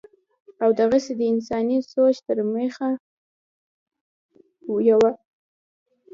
[0.63, 2.87] او دغسې دَانساني سوچ تر مېنځه
[4.89, 5.11] يوه